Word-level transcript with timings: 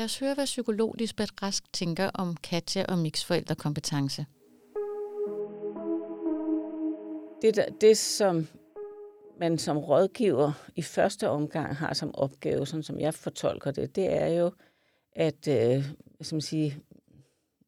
Lad 0.00 0.04
os 0.04 0.18
høre, 0.18 0.34
hvad 0.34 0.44
psykolog 0.44 0.94
Lisbeth 0.98 1.32
Rask 1.42 1.72
tænker 1.72 2.10
om 2.14 2.36
Katja 2.36 2.84
og 2.88 2.98
Miks 2.98 3.24
forældrekompetence. 3.24 4.26
Det, 7.42 7.56
der, 7.56 7.70
det, 7.80 7.98
som 7.98 8.46
man 9.40 9.58
som 9.58 9.78
rådgiver 9.78 10.52
i 10.76 10.82
første 10.82 11.28
omgang 11.28 11.76
har 11.76 11.94
som 11.94 12.14
opgave, 12.14 12.66
sådan 12.66 12.82
som 12.82 13.00
jeg 13.00 13.14
fortolker 13.14 13.70
det, 13.70 13.96
det 13.96 14.12
er 14.12 14.26
jo 14.26 14.52
at, 15.12 15.48
øh, 15.48 15.84
som 16.22 16.36
man 16.36 16.40
sige, 16.40 16.76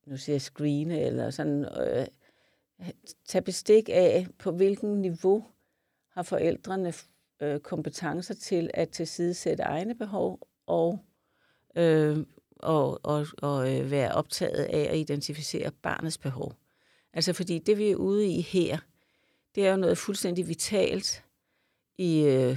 nu 0.07 0.17
siger 0.17 0.35
jeg 0.35 0.43
screene, 0.43 1.01
eller 1.01 1.31
sådan, 1.31 1.65
øh, 1.65 2.07
tage 3.29 3.43
bestik 3.43 3.89
af, 3.89 4.27
på 4.39 4.51
hvilken 4.51 5.01
niveau 5.01 5.45
har 6.11 6.23
forældrene 6.23 6.93
øh, 7.41 7.61
kompetencer 7.61 8.35
til 8.35 8.71
at 8.75 8.91
tilsidesætte 8.91 9.63
egne 9.63 9.95
behov 9.95 10.49
og, 10.67 10.99
øh, 11.77 12.19
og, 12.59 13.01
og, 13.03 13.27
og 13.43 13.77
øh, 13.77 13.91
være 13.91 14.13
optaget 14.13 14.65
af 14.65 14.89
at 14.91 14.99
identificere 14.99 15.71
barnets 15.83 16.19
behov. 16.19 16.55
Altså 17.13 17.33
fordi 17.33 17.59
det, 17.59 17.79
vi 17.79 17.91
er 17.91 17.97
ude 17.97 18.27
i 18.27 18.41
her, 18.41 18.79
det 19.55 19.67
er 19.67 19.71
jo 19.71 19.77
noget 19.77 19.99
fuldstændig 19.99 20.49
vitalt 20.49 21.25
i 21.99 22.21
øh, 22.21 22.57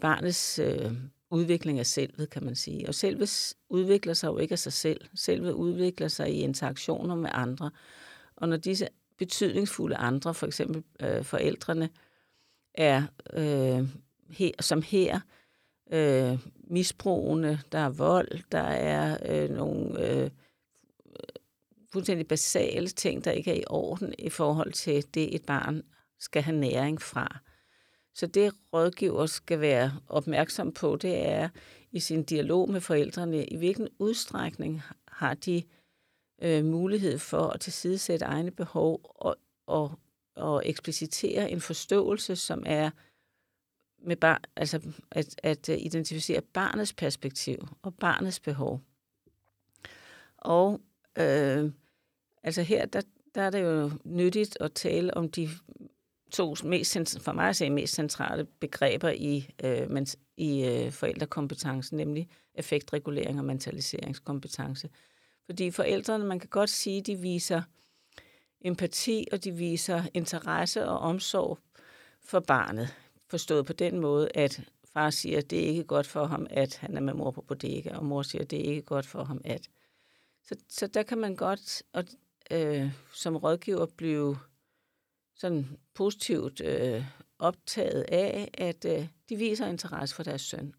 barnets 0.00 0.58
øh, 0.58 0.92
udvikling 1.30 1.78
af 1.78 1.86
selvet, 1.86 2.30
kan 2.30 2.44
man 2.44 2.54
sige. 2.54 2.88
Og 2.88 2.94
selvet 2.94 3.54
udvikler 3.68 4.14
sig 4.14 4.28
jo 4.28 4.38
ikke 4.38 4.52
af 4.52 4.58
sig 4.58 4.72
selv. 4.72 5.00
Selvet 5.14 5.52
udvikler 5.52 6.08
sig 6.08 6.30
i 6.30 6.40
interaktioner 6.40 7.14
med 7.14 7.30
andre. 7.32 7.70
Og 8.36 8.48
når 8.48 8.56
disse 8.56 8.88
betydningsfulde 9.18 9.96
andre, 9.96 10.34
for 10.34 10.46
eksempel 10.46 10.82
øh, 11.00 11.24
forældrene, 11.24 11.88
er 12.74 13.02
øh, 13.32 13.88
her, 14.30 14.50
som 14.60 14.82
her 14.82 15.14
øh, 15.14 15.20
øh, 15.92 16.38
misbrugende, 16.64 17.60
der 17.72 17.78
er 17.78 17.88
vold, 17.88 18.42
der 18.52 18.62
er 18.62 19.16
øh, 19.28 19.50
nogle 19.50 20.10
øh, 20.10 20.30
fuldstændig 21.92 22.28
basale 22.28 22.88
ting, 22.88 23.24
der 23.24 23.30
ikke 23.30 23.50
er 23.50 23.56
i 23.60 23.64
orden 23.66 24.14
i 24.18 24.28
forhold 24.28 24.72
til 24.72 25.04
det, 25.14 25.34
et 25.34 25.46
barn 25.46 25.82
skal 26.18 26.42
have 26.42 26.56
næring 26.56 27.02
fra. 27.02 27.38
Så 28.14 28.26
det 28.26 28.52
rådgiver 28.72 29.26
skal 29.26 29.60
være 29.60 29.92
opmærksom 30.08 30.72
på, 30.72 30.96
det 30.96 31.28
er 31.28 31.48
i 31.92 32.00
sin 32.00 32.22
dialog 32.22 32.70
med 32.70 32.80
forældrene, 32.80 33.44
i 33.46 33.56
hvilken 33.56 33.88
udstrækning 33.98 34.82
har 35.08 35.34
de 35.34 35.62
øh, 36.42 36.64
mulighed 36.64 37.18
for 37.18 37.46
at 37.46 37.60
tilsidesætte 37.60 38.24
egne 38.24 38.50
behov 38.50 39.00
og, 39.14 39.36
og, 39.66 39.92
og 40.36 40.62
eksplicitere 40.64 41.50
en 41.50 41.60
forståelse, 41.60 42.36
som 42.36 42.62
er 42.66 42.90
med 44.02 44.16
bar, 44.16 44.42
altså 44.56 44.80
at, 45.10 45.40
at 45.42 45.68
øh, 45.68 45.78
identificere 45.80 46.40
barnets 46.40 46.92
perspektiv 46.92 47.68
og 47.82 47.94
barnets 47.94 48.40
behov. 48.40 48.80
Og 50.38 50.80
øh, 51.18 51.70
altså 52.42 52.62
her, 52.62 52.86
der, 52.86 53.02
der 53.34 53.42
er 53.42 53.50
det 53.50 53.62
jo 53.62 53.90
nyttigt 54.04 54.58
at 54.60 54.72
tale 54.72 55.16
om 55.16 55.30
de 55.30 55.48
to 56.30 56.54
mest, 56.64 57.20
for 57.20 57.32
mig 57.32 57.48
at 57.48 57.56
se 57.56 57.70
mest 57.70 57.94
centrale 57.94 58.44
begreber 58.44 59.08
i, 59.08 59.50
øh, 59.64 59.90
men, 59.90 60.06
i 60.36 60.64
øh, 60.64 60.92
forældrekompetencen, 60.92 61.96
nemlig 61.96 62.28
effektregulering 62.54 63.38
og 63.38 63.44
mentaliseringskompetence. 63.44 64.90
Fordi 65.46 65.70
forældrene, 65.70 66.24
man 66.24 66.38
kan 66.38 66.48
godt 66.48 66.70
sige, 66.70 67.02
de 67.02 67.16
viser 67.16 67.62
empati, 68.60 69.26
og 69.32 69.44
de 69.44 69.52
viser 69.52 70.02
interesse 70.14 70.88
og 70.88 70.98
omsorg 70.98 71.58
for 72.24 72.40
barnet. 72.40 72.94
Forstået 73.30 73.66
på 73.66 73.72
den 73.72 74.00
måde, 74.00 74.28
at 74.34 74.60
far 74.84 75.10
siger, 75.10 75.38
at 75.38 75.50
det 75.50 75.64
er 75.64 75.68
ikke 75.68 75.84
godt 75.84 76.06
for 76.06 76.24
ham, 76.24 76.46
at 76.50 76.76
han 76.76 76.96
er 76.96 77.00
med 77.00 77.14
mor 77.14 77.30
på 77.30 77.42
bodega, 77.42 77.96
og 77.96 78.04
mor 78.04 78.22
siger, 78.22 78.42
at 78.42 78.50
det 78.50 78.58
er 78.58 78.64
ikke 78.64 78.82
godt 78.82 79.06
for 79.06 79.24
ham, 79.24 79.40
at... 79.44 79.70
Så, 80.42 80.56
så 80.68 80.86
der 80.86 81.02
kan 81.02 81.18
man 81.18 81.36
godt 81.36 81.82
og, 81.92 82.04
øh, 82.50 82.92
som 83.14 83.36
rådgiver 83.36 83.86
blive 83.86 84.38
sådan 85.36 85.78
positivt 85.94 86.60
øh, 86.60 87.04
optaget 87.38 88.02
af, 88.08 88.50
at 88.54 88.84
øh, 88.84 89.08
de 89.28 89.36
viser 89.36 89.66
interesse 89.66 90.14
for 90.14 90.22
deres 90.22 90.42
søn. 90.42 90.74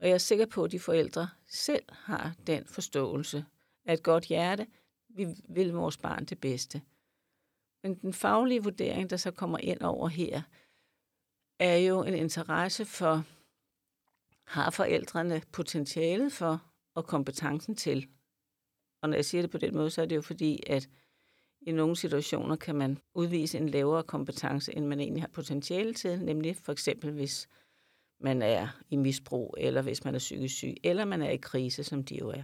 Og 0.00 0.08
jeg 0.08 0.14
er 0.14 0.18
sikker 0.18 0.46
på, 0.46 0.64
at 0.64 0.72
de 0.72 0.80
forældre 0.80 1.28
selv 1.48 1.84
har 1.92 2.34
den 2.46 2.66
forståelse 2.66 3.44
af 3.84 3.92
et 3.92 4.02
godt 4.02 4.24
hjerte. 4.24 4.66
Vi 5.08 5.26
vil 5.48 5.72
vores 5.72 5.96
barn 5.96 6.24
det 6.24 6.40
bedste. 6.40 6.82
Men 7.82 7.94
den 7.94 8.12
faglige 8.12 8.62
vurdering, 8.62 9.10
der 9.10 9.16
så 9.16 9.30
kommer 9.30 9.58
ind 9.58 9.80
over 9.80 10.08
her, 10.08 10.42
er 11.58 11.76
jo 11.76 12.02
en 12.02 12.14
interesse 12.14 12.84
for, 12.84 13.24
har 14.44 14.70
forældrene 14.70 15.42
potentialet 15.52 16.32
for 16.32 16.62
og 16.94 17.06
kompetencen 17.06 17.76
til. 17.76 18.06
Og 19.02 19.08
når 19.08 19.16
jeg 19.16 19.24
siger 19.24 19.42
det 19.42 19.50
på 19.50 19.58
den 19.58 19.74
måde, 19.74 19.90
så 19.90 20.02
er 20.02 20.06
det 20.06 20.16
jo 20.16 20.22
fordi, 20.22 20.62
at 20.66 20.88
i 21.60 21.72
nogle 21.72 21.96
situationer 21.96 22.56
kan 22.56 22.74
man 22.74 22.98
udvise 23.14 23.58
en 23.58 23.68
lavere 23.68 24.02
kompetence, 24.02 24.76
end 24.76 24.86
man 24.86 25.00
egentlig 25.00 25.22
har 25.22 25.28
potentiale 25.28 25.94
til, 25.94 26.24
nemlig 26.24 26.56
for 26.56 26.72
eksempel 26.72 27.10
hvis 27.10 27.48
man 28.20 28.42
er 28.42 28.68
i 28.90 28.96
misbrug, 28.96 29.54
eller 29.58 29.82
hvis 29.82 30.04
man 30.04 30.14
er 30.14 30.18
psykisk 30.18 30.54
syg, 30.54 30.74
eller 30.84 31.04
man 31.04 31.22
er 31.22 31.30
i 31.30 31.36
krise, 31.36 31.84
som 31.84 32.04
de 32.04 32.18
jo 32.18 32.28
er, 32.28 32.42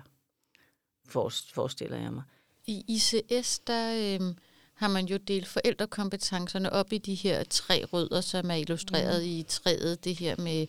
forestiller 1.55 1.99
jeg 1.99 2.13
mig. 2.13 2.23
I 2.67 2.85
ICS, 2.89 3.59
der 3.59 4.19
øh, 4.21 4.35
har 4.75 4.89
man 4.89 5.07
jo 5.07 5.17
delt 5.17 5.47
forældrekompetencerne 5.47 6.73
op 6.73 6.93
i 6.93 6.99
de 6.99 7.15
her 7.15 7.45
tre 7.45 7.85
rødder, 7.85 8.21
som 8.21 8.51
er 8.51 8.55
illustreret 8.55 9.23
mm. 9.23 9.29
i 9.29 9.43
træet. 9.43 10.05
Det 10.05 10.19
her 10.19 10.37
med 10.39 10.67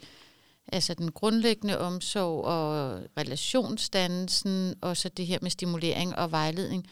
altså 0.68 0.94
den 0.94 1.12
grundlæggende 1.12 1.80
omsorg 1.80 2.44
og 2.44 3.00
relationsdannelsen, 3.18 4.76
og 4.82 4.98
så 4.98 5.10
det 5.10 5.28
her 5.28 5.40
med 5.42 5.52
stimulering 5.52 6.16
og 6.16 6.32
vejledning. 6.32 6.88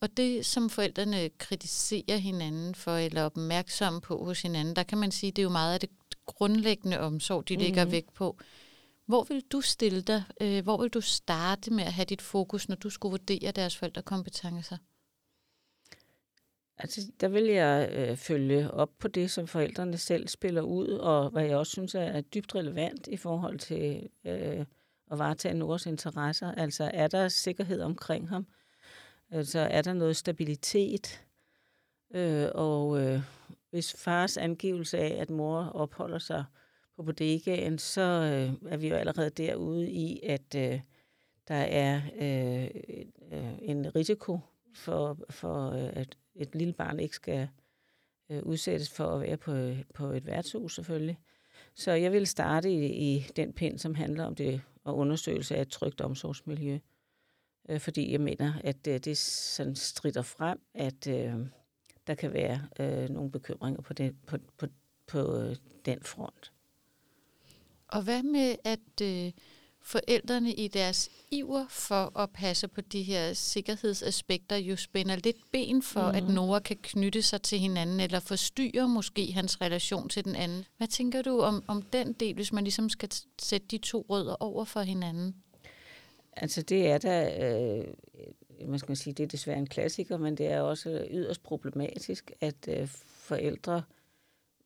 Og 0.00 0.16
det, 0.16 0.46
som 0.46 0.70
forældrene 0.70 1.30
kritiserer 1.38 2.16
hinanden 2.16 2.74
for, 2.74 2.96
eller 2.96 3.20
er 3.20 3.24
opmærksomme 3.24 4.00
på 4.00 4.24
hos 4.24 4.42
hinanden, 4.42 4.76
der 4.76 4.82
kan 4.82 4.98
man 4.98 5.12
sige, 5.12 5.30
det 5.32 5.38
er 5.38 5.42
jo 5.42 5.48
meget 5.48 5.74
af 5.74 5.80
det 5.80 5.90
grundlæggende 6.26 7.00
omsorg, 7.00 7.48
de 7.48 7.56
lægger 7.56 7.84
mm-hmm. 7.84 7.92
væk 7.92 8.04
på. 8.14 8.38
Hvor 9.06 9.24
vil 9.24 9.42
du 9.52 9.60
stille 9.60 10.02
dig? 10.02 10.22
Øh, 10.40 10.62
hvor 10.62 10.76
vil 10.82 10.90
du 10.90 11.00
starte 11.00 11.72
med 11.72 11.84
at 11.84 11.92
have 11.92 12.04
dit 12.04 12.22
fokus, 12.22 12.68
når 12.68 12.76
du 12.76 12.90
skulle 12.90 13.10
vurdere 13.10 13.50
deres 13.50 13.76
forældrekompetencer? 13.76 14.76
Altså, 16.78 17.00
der 17.20 17.28
vil 17.28 17.44
jeg 17.44 17.90
øh, 17.92 18.16
følge 18.16 18.70
op 18.70 18.90
på 18.98 19.08
det, 19.08 19.30
som 19.30 19.46
forældrene 19.46 19.98
selv 19.98 20.28
spiller 20.28 20.62
ud, 20.62 20.88
og 20.88 21.30
hvad 21.30 21.44
jeg 21.44 21.56
også 21.56 21.72
synes 21.72 21.94
er 21.94 22.20
dybt 22.20 22.54
relevant 22.54 23.08
i 23.08 23.16
forhold 23.16 23.58
til 23.58 24.08
øh, 24.24 24.64
at 25.10 25.18
varetage 25.18 25.54
Nords 25.54 25.86
interesser. 25.86 26.52
Altså, 26.52 26.90
er 26.94 27.08
der 27.08 27.28
sikkerhed 27.28 27.80
omkring 27.80 28.28
ham? 28.28 28.46
Altså, 29.30 29.58
er 29.58 29.82
der 29.82 29.92
noget 29.92 30.16
stabilitet? 30.16 31.24
Øh, 32.14 32.48
og 32.54 33.00
øh, 33.00 33.20
hvis 33.70 33.94
fars 33.98 34.36
angivelse 34.36 34.98
af, 34.98 35.20
at 35.20 35.30
mor 35.30 35.64
opholder 35.64 36.18
sig 36.18 36.44
på 36.96 37.02
bodegaen, 37.02 37.78
så 37.78 38.02
øh, 38.02 38.72
er 38.72 38.76
vi 38.76 38.88
jo 38.88 38.94
allerede 38.94 39.30
derude 39.30 39.90
i, 39.90 40.20
at 40.22 40.54
øh, 40.56 40.80
der 41.48 41.54
er 41.54 42.00
øh, 42.20 42.70
øh, 43.32 43.58
en 43.62 43.94
risiko 43.96 44.38
for, 44.74 45.18
for 45.30 45.70
øh, 45.70 45.90
at 45.92 46.18
et 46.34 46.54
lille 46.54 46.72
barn 46.72 47.00
ikke 47.00 47.16
skal 47.16 47.48
øh, 48.30 48.42
udsættes 48.42 48.90
for 48.90 49.06
at 49.06 49.20
være 49.20 49.36
på, 49.36 49.52
øh, 49.52 49.82
på 49.94 50.06
et 50.06 50.26
værtshus 50.26 50.74
selvfølgelig. 50.74 51.18
Så 51.74 51.92
jeg 51.92 52.12
vil 52.12 52.26
starte 52.26 52.70
i, 52.70 53.14
i 53.14 53.26
den 53.36 53.52
pind, 53.52 53.78
som 53.78 53.94
handler 53.94 54.24
om 54.24 54.34
det 54.34 54.62
og 54.84 54.96
undersøgelse 54.96 55.56
af 55.56 55.62
et 55.62 55.68
trygt 55.68 56.00
omsorgsmiljø 56.00 56.78
øh, 57.68 57.80
fordi 57.80 58.12
jeg 58.12 58.20
mener, 58.20 58.52
at 58.64 58.86
øh, 58.88 58.98
det 58.98 59.18
sådan 59.18 59.76
strider 59.76 60.22
frem, 60.22 60.60
at 60.74 61.06
øh, 61.06 61.34
der 62.06 62.14
kan 62.14 62.32
være 62.32 62.60
øh, 62.80 63.08
nogle 63.08 63.30
bekymringer 63.30 63.82
på, 63.82 63.92
det, 63.92 64.16
på, 64.26 64.36
på, 64.58 64.66
på 65.06 65.38
øh, 65.38 65.56
den 65.84 66.02
front. 66.02 66.52
Og 67.88 68.02
hvad 68.02 68.22
med, 68.22 68.56
at 68.64 69.00
øh, 69.02 69.32
forældrene 69.82 70.52
i 70.52 70.68
deres 70.68 71.10
iver 71.30 71.66
for 71.68 72.18
at 72.18 72.30
passe 72.30 72.68
på 72.68 72.80
de 72.80 73.02
her 73.02 73.32
sikkerhedsaspekter 73.32 74.56
jo 74.56 74.76
spænder 74.76 75.16
lidt 75.16 75.36
ben 75.52 75.82
for, 75.82 76.10
mm. 76.10 76.16
at 76.16 76.22
mhm. 76.22 76.32
Nora 76.32 76.60
kan 76.60 76.76
knytte 76.82 77.22
sig 77.22 77.42
til 77.42 77.58
hinanden, 77.58 78.00
eller 78.00 78.20
forstyrre 78.20 78.88
måske 78.88 79.32
hans 79.32 79.60
relation 79.60 80.08
til 80.08 80.24
den 80.24 80.36
anden. 80.36 80.64
Hvad 80.76 80.88
tænker 80.88 81.22
du 81.22 81.40
om, 81.40 81.64
om 81.66 81.82
den 81.82 82.12
del, 82.12 82.34
hvis 82.34 82.52
man 82.52 82.64
ligesom 82.64 82.88
skal 82.88 83.08
sætte 83.42 83.66
de 83.66 83.78
to 83.78 84.06
rødder 84.08 84.34
over 84.42 84.64
for 84.64 84.80
hinanden? 84.80 85.34
Altså 86.36 86.62
det 86.62 86.90
er 86.90 86.98
da, 86.98 87.46
øh, 87.48 88.68
man 88.68 88.78
skal 88.78 88.96
sige, 88.96 89.14
det 89.14 89.22
er 89.22 89.28
desværre 89.28 89.58
en 89.58 89.66
klassiker, 89.66 90.16
men 90.16 90.36
det 90.36 90.46
er 90.46 90.60
også 90.60 91.06
yderst 91.10 91.42
problematisk, 91.42 92.32
at 92.40 92.68
øh, 92.68 92.88
forældre 93.06 93.82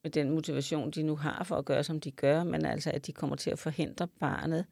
med 0.03 0.11
den 0.11 0.31
motivation, 0.31 0.91
de 0.91 1.03
nu 1.03 1.17
har 1.17 1.45
for 1.45 1.57
at 1.57 1.65
gøre, 1.65 1.85
som 1.85 2.01
de 2.01 2.11
gør, 2.11 2.45
men 2.45 2.65
altså 2.65 2.91
at 2.91 3.07
de 3.07 3.13
kommer 3.13 3.37
til 3.37 3.51
at 3.51 3.59
forhindre 3.59 4.07
barnet 4.07 4.65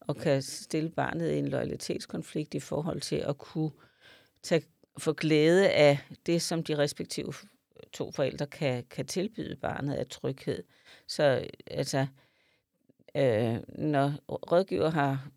og 0.00 0.16
kan 0.16 0.42
stille 0.42 0.90
barnet 0.90 1.30
i 1.30 1.38
en 1.38 1.48
loyalitetskonflikt 1.48 2.54
i 2.54 2.60
forhold 2.60 3.00
til 3.00 3.16
at 3.16 3.38
kunne 3.38 3.70
tage, 4.42 4.62
få 4.98 5.12
glæde 5.12 5.70
af 5.70 5.98
det, 6.26 6.42
som 6.42 6.62
de 6.62 6.78
respektive 6.78 7.32
to 7.92 8.12
forældre 8.12 8.46
kan, 8.46 8.84
kan 8.90 9.06
tilbyde 9.06 9.56
barnet 9.56 9.94
af 9.94 10.06
tryghed. 10.06 10.62
Så 11.06 11.46
altså, 11.66 12.06
øh, 13.16 13.56
når 13.68 14.12
rådgiver 14.28 14.90
har 14.90 15.28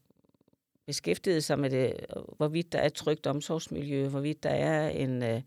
beskæftiget 0.86 1.44
sig 1.44 1.60
med 1.60 1.70
det, 1.70 2.06
hvorvidt 2.38 2.72
der 2.72 2.80
er 2.80 2.86
et 2.86 2.94
trygt 2.94 3.28
omsorgsmiljø, 3.28 4.08
hvorvidt 4.08 4.44
der 4.44 4.50
er 4.50 4.90
en, 4.90 5.24
øh, 5.24 5.42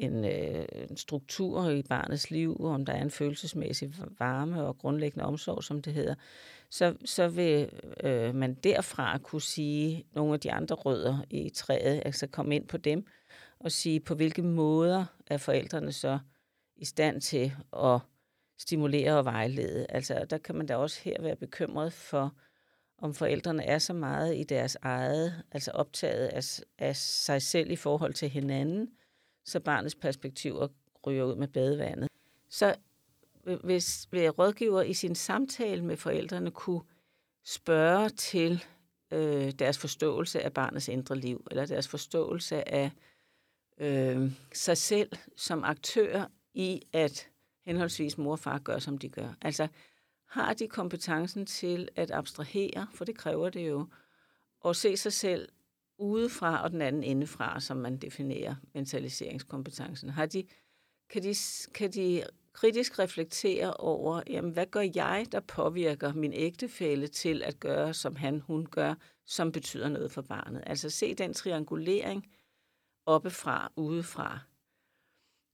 en, 0.00 0.24
øh, 0.24 0.64
en 0.90 0.96
struktur 0.96 1.70
i 1.70 1.82
barnets 1.82 2.30
liv, 2.30 2.64
om 2.64 2.84
der 2.84 2.92
er 2.92 3.02
en 3.02 3.10
følelsesmæssig 3.10 3.94
varme 4.18 4.66
og 4.66 4.78
grundlæggende 4.78 5.24
omsorg, 5.24 5.64
som 5.64 5.82
det 5.82 5.92
hedder, 5.92 6.14
så, 6.70 6.94
så 7.04 7.28
vil 7.28 7.70
øh, 8.04 8.34
man 8.34 8.54
derfra 8.54 9.18
kunne 9.18 9.42
sige 9.42 10.04
nogle 10.12 10.34
af 10.34 10.40
de 10.40 10.52
andre 10.52 10.74
rødder 10.74 11.18
i 11.30 11.50
træet, 11.50 12.02
altså 12.04 12.26
komme 12.26 12.56
ind 12.56 12.68
på 12.68 12.76
dem 12.76 13.06
og 13.58 13.72
sige, 13.72 14.00
på 14.00 14.14
hvilke 14.14 14.42
måder 14.42 15.04
er 15.26 15.36
forældrene 15.36 15.92
så 15.92 16.18
i 16.76 16.84
stand 16.84 17.20
til 17.20 17.52
at 17.76 18.00
stimulere 18.58 19.18
og 19.18 19.24
vejlede. 19.24 19.86
Altså, 19.88 20.26
der 20.30 20.38
kan 20.38 20.54
man 20.54 20.66
da 20.66 20.76
også 20.76 21.00
her 21.04 21.22
være 21.22 21.36
bekymret 21.36 21.92
for, 21.92 22.34
om 22.98 23.14
forældrene 23.14 23.64
er 23.64 23.78
så 23.78 23.92
meget 23.92 24.36
i 24.36 24.42
deres 24.42 24.76
eget, 24.82 25.42
altså 25.52 25.70
optaget 25.70 26.26
af, 26.26 26.60
af 26.78 26.96
sig 26.96 27.42
selv 27.42 27.70
i 27.70 27.76
forhold 27.76 28.14
til 28.14 28.28
hinanden, 28.28 28.90
så 29.44 29.60
barnets 29.60 29.94
perspektiver 29.94 30.68
ryger 31.06 31.24
ud 31.24 31.34
med 31.34 31.48
badevandet. 31.48 32.08
Så 32.48 32.74
hvis 33.64 34.08
rådgiver 34.12 34.82
i 34.82 34.92
sin 34.92 35.14
samtale 35.14 35.84
med 35.84 35.96
forældrene 35.96 36.50
kunne 36.50 36.82
spørge 37.44 38.08
til 38.08 38.64
øh, 39.10 39.50
deres 39.50 39.78
forståelse 39.78 40.42
af 40.42 40.52
barnets 40.52 40.88
indre 40.88 41.16
liv, 41.16 41.46
eller 41.50 41.66
deres 41.66 41.88
forståelse 41.88 42.68
af 42.68 42.90
øh, 43.78 44.32
sig 44.52 44.76
selv 44.76 45.10
som 45.36 45.64
aktør 45.64 46.24
i, 46.54 46.82
at 46.92 47.28
henholdsvis 47.64 48.18
mor 48.18 48.32
og 48.32 48.38
far 48.38 48.58
gør, 48.58 48.78
som 48.78 48.98
de 48.98 49.08
gør. 49.08 49.34
Altså, 49.42 49.68
har 50.26 50.54
de 50.54 50.68
kompetencen 50.68 51.46
til 51.46 51.88
at 51.96 52.10
abstrahere, 52.10 52.86
for 52.94 53.04
det 53.04 53.16
kræver 53.16 53.48
det 53.48 53.68
jo, 53.68 53.86
og 54.60 54.76
se 54.76 54.96
sig 54.96 55.12
selv 55.12 55.48
udefra 56.00 56.62
og 56.62 56.70
den 56.70 56.82
anden 56.82 57.02
indefra, 57.02 57.60
som 57.60 57.76
man 57.76 57.96
definerer 57.96 58.54
mentaliseringskompetencen. 58.74 60.10
Har 60.10 60.26
de, 60.26 60.44
kan, 61.08 61.22
de, 61.22 61.34
kan 61.74 61.90
de 61.90 62.22
kritisk 62.52 62.98
reflektere 62.98 63.74
over, 63.74 64.22
jamen, 64.26 64.50
hvad 64.52 64.66
gør 64.66 64.84
jeg, 64.94 65.26
der 65.32 65.40
påvirker 65.40 66.12
min 66.12 66.32
ægtefælle 66.32 67.06
til 67.06 67.42
at 67.42 67.60
gøre, 67.60 67.94
som 67.94 68.16
han, 68.16 68.40
hun 68.40 68.66
gør, 68.66 68.94
som 69.26 69.52
betyder 69.52 69.88
noget 69.88 70.12
for 70.12 70.22
barnet. 70.22 70.62
Altså 70.66 70.90
se 70.90 71.14
den 71.14 71.34
triangulering 71.34 72.26
oppefra, 73.06 73.72
udefra. 73.76 74.40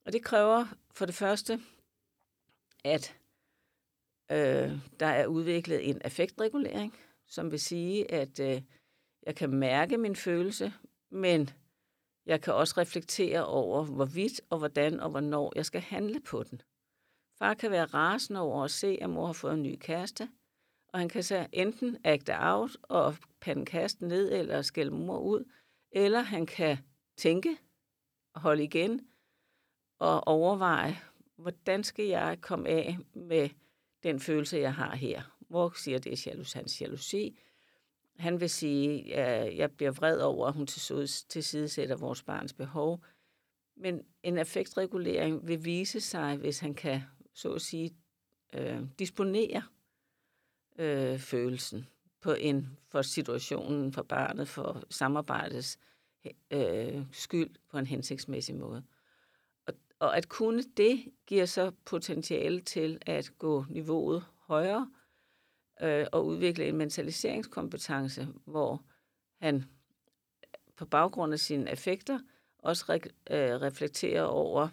Og 0.06 0.12
det 0.12 0.25
kræver 0.25 0.66
for 0.94 1.06
det 1.06 1.14
første, 1.14 1.60
at 2.84 3.16
øh, 4.31 4.72
der 5.00 5.06
er 5.06 5.26
udviklet 5.26 5.88
en 5.88 6.02
affektregulering, 6.02 6.94
som 7.26 7.50
vil 7.50 7.60
sige, 7.60 8.12
at 8.12 8.40
øh, 8.40 8.62
jeg 9.26 9.37
kan 9.37 9.50
mærke 9.50 9.99
min 9.99 10.17
følelse, 10.17 10.73
men 11.11 11.50
jeg 12.26 12.40
kan 12.40 12.55
også 12.55 12.75
reflektere 12.78 13.46
over, 13.46 13.84
hvorvidt 13.84 14.40
og 14.50 14.58
hvordan 14.58 15.00
og 15.00 15.11
hvornår 15.11 15.52
jeg 15.56 15.67
skal 15.67 15.81
handle 15.81 16.20
på 16.20 16.43
den. 16.43 16.62
Far 17.38 17.55
kan 17.55 17.70
være 17.70 17.84
rasende 17.84 18.40
over 18.40 18.64
at 18.64 18.70
se, 18.70 18.99
at 19.00 19.11
mor 19.11 19.26
har 19.26 19.32
fået 19.32 19.55
en 19.55 19.62
ny 19.62 19.76
kæreste, 19.81 20.28
og 20.88 20.99
han 20.99 21.08
kan 21.08 21.23
så 21.23 21.46
enten 21.52 21.96
act 22.05 22.31
out 22.32 22.76
og 22.82 23.17
pande 23.40 23.64
kasten 23.64 24.08
ned 24.08 24.32
eller 24.32 24.62
skælde 24.62 24.90
mor 24.90 25.19
ud, 25.19 25.44
eller 25.93 26.20
han 26.20 26.46
kan 26.46 26.79
tænke, 27.17 27.56
holde 28.34 28.64
igen 28.64 29.08
og 29.99 30.29
overveje, 30.29 30.96
hvordan 31.37 31.84
skal 31.84 32.05
jeg 32.05 32.38
komme 32.40 32.69
af 32.69 32.99
med 33.14 33.49
den 34.02 34.20
følelse, 34.20 34.58
jeg 34.58 34.75
har 34.75 34.96
her. 34.96 35.22
Mor 35.49 35.72
siger, 35.76 35.99
det 35.99 36.12
er 36.12 36.22
jalousi, 36.26 36.58
hans 36.58 36.81
jalousi. 36.81 37.38
Han 38.19 38.41
vil 38.41 38.51
sige, 38.51 39.15
at 39.15 39.57
jeg 39.57 39.71
bliver 39.71 39.91
vred 39.91 40.21
over, 40.21 40.47
at 40.47 40.55
hun 40.55 40.67
tilsidesætter 40.67 41.97
vores 41.97 42.23
barns 42.23 42.53
behov. 42.53 43.05
Men 43.77 44.03
en 44.23 44.39
affektregulering 44.39 45.49
vil 45.49 45.65
vise 45.65 46.01
sig, 46.01 46.37
hvis 46.37 46.59
han 46.59 46.75
kan, 46.75 47.03
så 47.35 47.53
at 47.53 47.63
sige, 47.63 47.97
øh, 48.55 48.83
disponere 48.99 49.63
øh, 50.79 51.19
følelsen 51.19 51.87
på 52.21 52.33
en 52.33 52.79
for 52.89 53.03
situationen, 53.03 53.93
for 53.93 54.03
barnet, 54.03 54.49
for 54.49 54.83
samarbejdets 54.91 55.79
øh, 56.51 57.03
skyld 57.13 57.51
på 57.71 57.79
en 57.79 57.87
hensigtsmæssig 57.87 58.55
måde. 58.55 58.85
Og, 59.67 59.75
og 59.99 60.17
at 60.17 60.29
kunne 60.29 60.63
det 60.77 61.05
giver 61.27 61.47
så 61.47 61.73
potentiale 61.85 62.61
til 62.61 62.99
at 63.07 63.33
gå 63.39 63.65
niveauet 63.69 64.25
højere 64.39 64.91
øh, 65.82 66.06
og 66.12 66.26
udvikle 66.26 66.69
en 66.69 66.76
mentaliseringskompetence, 66.76 68.28
hvor 68.44 68.84
han 69.40 69.64
på 70.76 70.87
baggrund 70.87 71.32
af 71.32 71.38
sine 71.38 71.70
effekter 71.70 72.20
også 72.58 72.84
re- 72.84 73.34
øh, 73.34 73.61
reflekterer 73.61 74.23
over, 74.23 74.69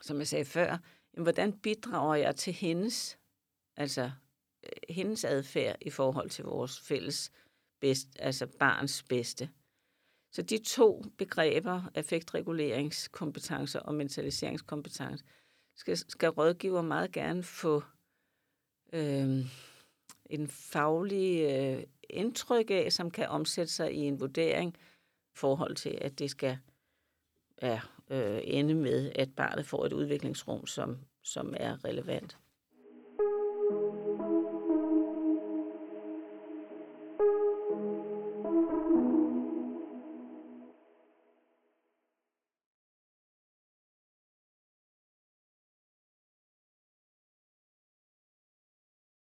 som 0.00 0.18
jeg 0.18 0.26
sagde 0.26 0.44
før, 0.44 0.78
jamen, 1.14 1.22
hvordan 1.22 1.58
bidrager 1.58 2.14
jeg 2.14 2.36
til 2.36 2.52
hendes, 2.52 3.18
altså 3.76 4.10
øh, 4.64 4.70
hendes 4.88 5.24
adfærd 5.24 5.76
i 5.80 5.90
forhold 5.90 6.30
til 6.30 6.44
vores 6.44 6.80
fælles 6.80 7.32
bedst, 7.80 8.08
altså 8.18 8.46
barns 8.46 9.02
bedste. 9.02 9.50
Så 10.32 10.42
de 10.42 10.58
to 10.58 11.04
begreber, 11.18 11.82
affektreguleringskompetence 11.94 13.82
og 13.82 13.94
mentaliseringskompetence, 13.94 15.24
skal, 15.76 15.96
skal 15.96 16.28
rådgiver 16.28 16.82
meget 16.82 17.12
gerne 17.12 17.42
få 17.42 17.82
øh, 18.92 19.46
en 20.28 20.48
faglig 20.48 21.50
øh, 21.50 21.82
indtryk 22.10 22.70
af, 22.70 22.92
som 22.92 23.10
kan 23.10 23.28
omsætte 23.28 23.72
sig 23.72 23.92
i 23.94 23.98
en 23.98 24.20
vurdering 24.20 24.76
forhold 25.34 25.76
til, 25.76 25.98
at 26.00 26.18
det 26.18 26.30
skal 26.30 26.58
ja, 27.62 27.80
øh, 28.10 28.40
ende 28.44 28.74
med, 28.74 29.12
at 29.14 29.34
barnet 29.36 29.66
får 29.66 29.86
et 29.86 29.92
udviklingsrum, 29.92 30.66
som, 30.66 30.98
som 31.22 31.54
er 31.56 31.84
relevant. 31.84 32.38